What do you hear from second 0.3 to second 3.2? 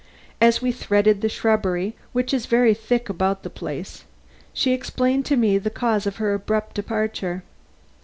As we threaded the shrubbery, which is very thick